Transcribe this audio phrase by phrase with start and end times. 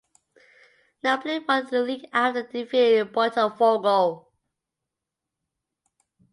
[1.03, 4.25] Napoli won the league after defeating Botafogo.